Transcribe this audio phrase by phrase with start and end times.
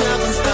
[0.00, 0.49] seven stars.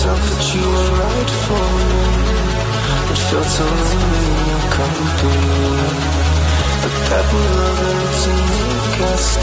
[0.00, 2.00] myself that you were right for me.
[3.12, 5.40] It felt so lonely in your company
[6.82, 9.42] But that we love it and you cast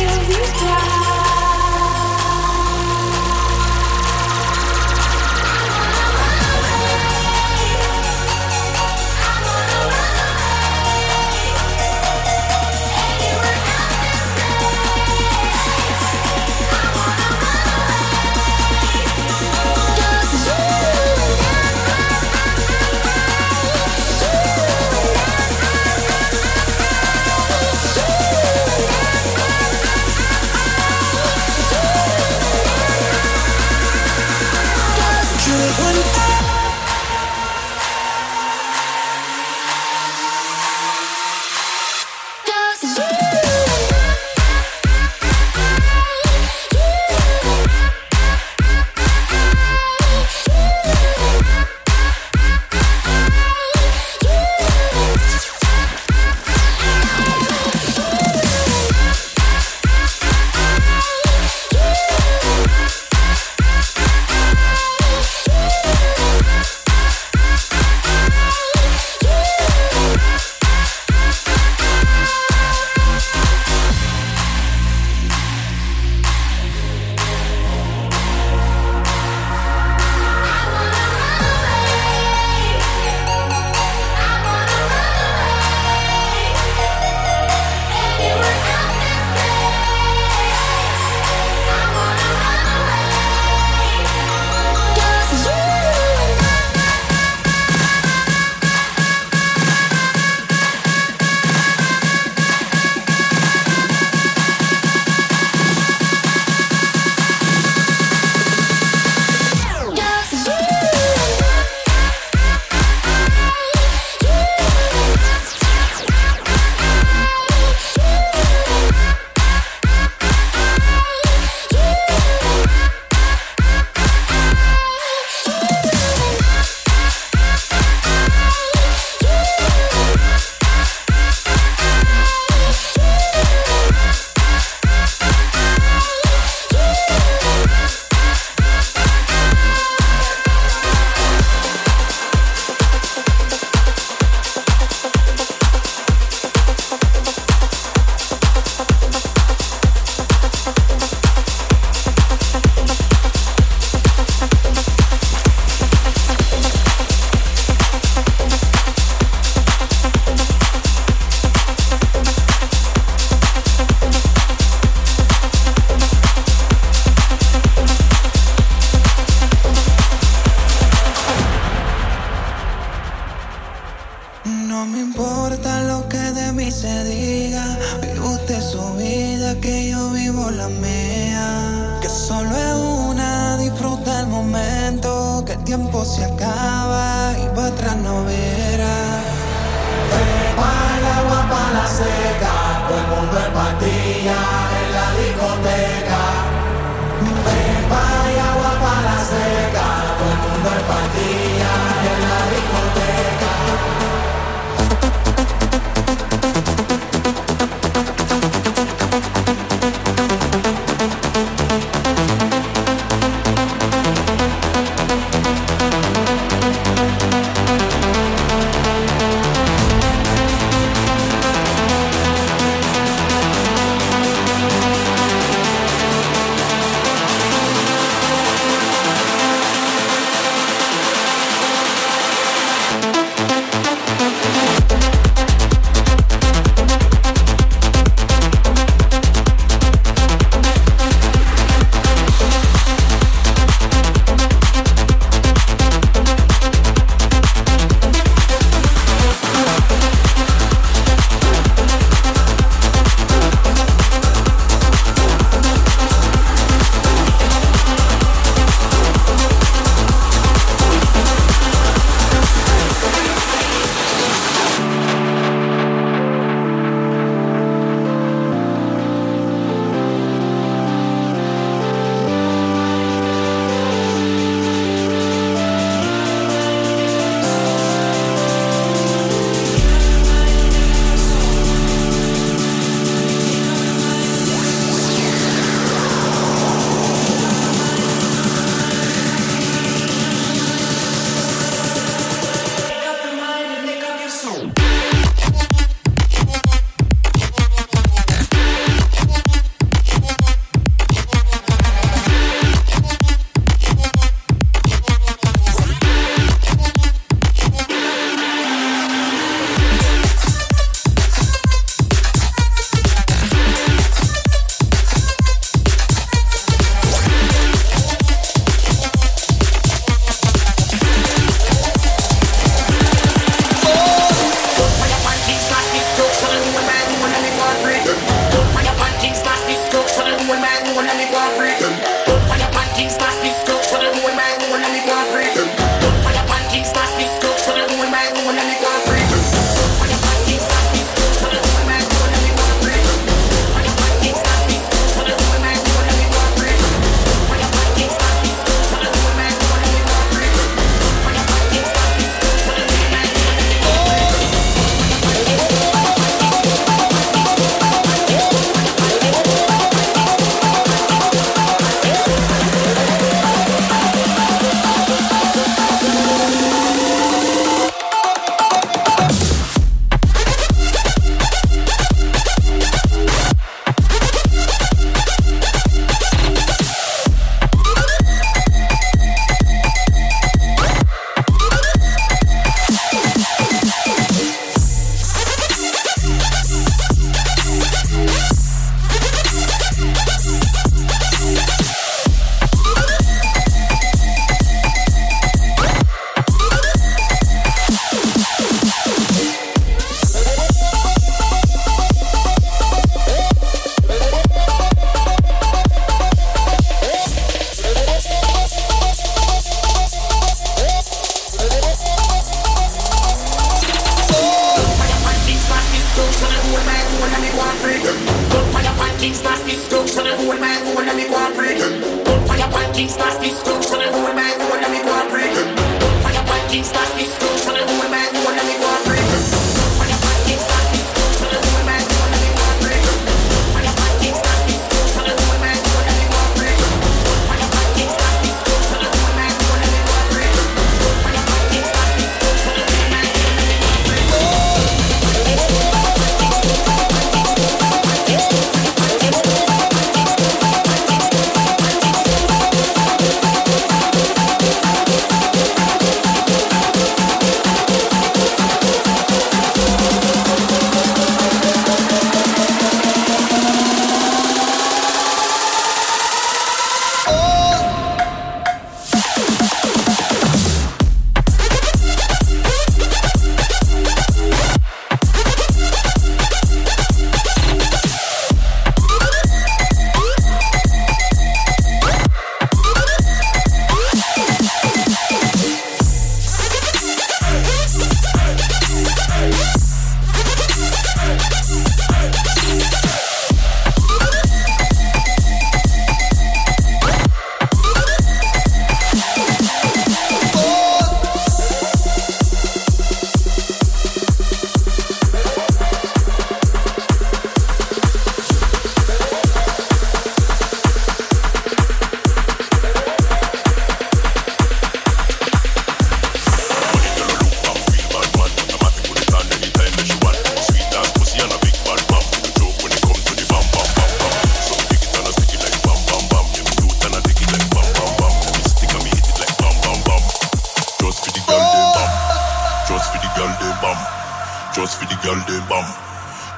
[185.71, 186.80] tiempo se acaba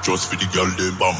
[0.04, 1.16] Just for the girl them bam.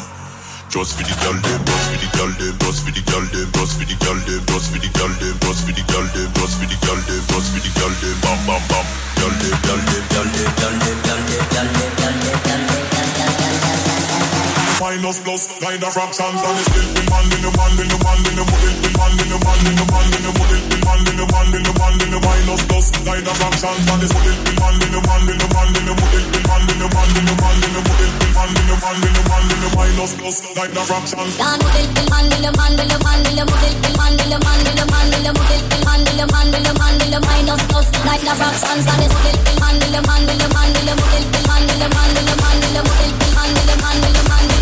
[0.69, 3.49] Just for the girl them, just for the girl them, just for the girl them,
[3.49, 6.29] just for the girl them, just for the girl them, just for the girl them,
[6.37, 8.87] just for the girl them, just for the girl them, bam bam bam.
[9.17, 12.61] Girl them, girl them, girl them, girl them, girl them, girl them, girl them, girl
[12.69, 12.84] them
[14.95, 18.39] minus plus kind of fractions and it's still man in the man in man in
[18.39, 22.63] man in man in the man in man in man in man in the minus
[22.63, 23.35] it's still man in
[24.55, 27.27] man in the man in man in the man in man in man in man
[27.27, 30.55] in the man in minus man in man in man in the minus it's still
[30.55, 30.87] man in
[32.25, 35.33] man in man in man in the man in man in man in man in
[44.15, 44.54] the man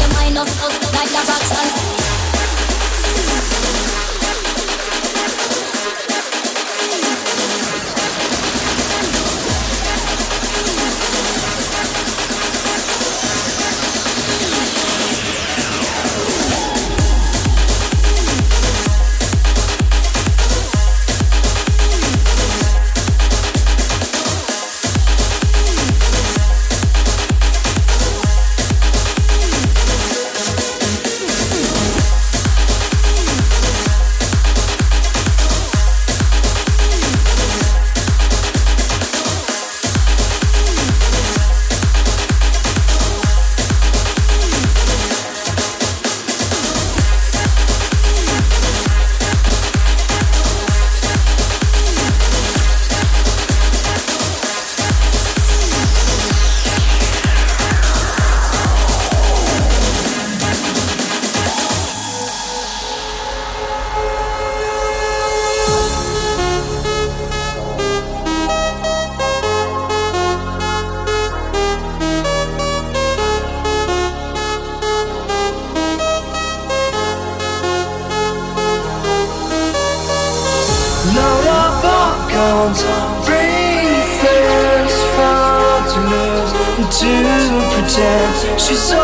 [88.72, 89.01] you so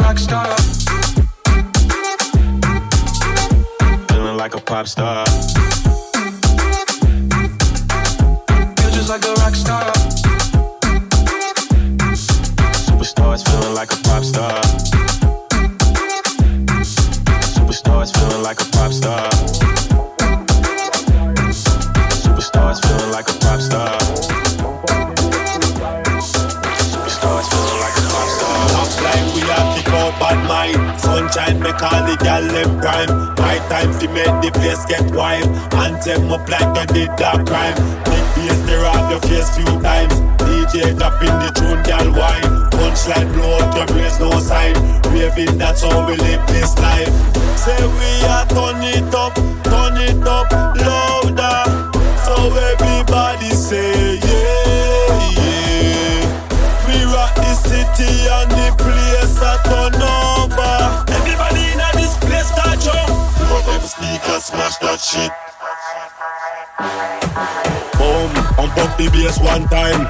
[0.00, 0.56] rock star.
[4.08, 5.24] Feeling like a pop star.
[8.76, 9.92] Feel just like a rock star.
[12.86, 14.60] Superstars feeling like a pop star.
[17.54, 19.63] Superstars feeling like a pop star.
[31.44, 31.54] Mind.
[31.54, 33.34] Sunshine, make all the gal them prime.
[33.36, 35.46] My time to make the place get wild.
[35.74, 37.74] And them up like they did that crime.
[38.04, 40.14] Big bass, they rock your face few times.
[40.44, 42.70] DJ drop in the tune, gal wine.
[42.70, 44.74] Punchline blow out your brains, no sign.
[45.12, 47.12] Raving, that's how we live this life.
[47.58, 51.92] Say we are turn it up, turn it up louder.
[52.24, 52.34] So
[52.72, 54.13] everybody say
[64.34, 65.32] speakers, smash that shit.
[67.98, 70.06] Boom, pump up the bass one time.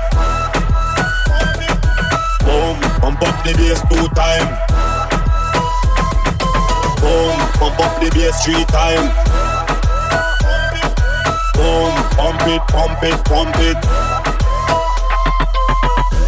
[2.44, 4.48] Boom, pump up the bass two time.
[7.00, 9.12] Boom, pump up the bass three time.
[11.54, 13.78] Boom, pump it, pump it, pump it.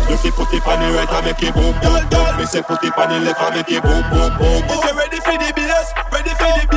[0.09, 2.37] You fi put it on the right and make it boom boom boom.
[2.39, 4.63] Me say put it on the left and make it boom boom boom.
[4.71, 6.76] If you ready for the bass, ready for the bass,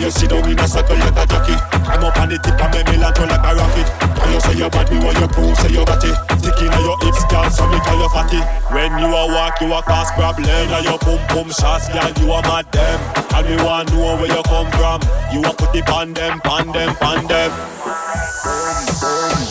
[0.00, 1.52] When you sit down in a circle like a jockey.
[1.84, 3.84] Climb up on the tip and make me land like a rocket.
[4.00, 6.16] And you say your body when you prove say you got it.
[6.40, 8.40] Sticking on your hips, girl, so me call you fatty.
[8.72, 10.48] When you a walk, you a cause problem.
[10.48, 12.96] And your pum pum shots, girl, you a mad them.
[13.36, 15.04] And me want know where you come from.
[15.36, 17.52] You a put it on them, on them, on them.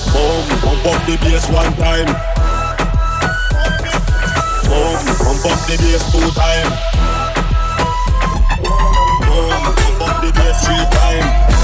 [0.10, 2.10] Boom, pump up the bass one time.
[4.66, 6.99] Boom, pump up the bass two time.
[10.32, 11.59] The bass three time.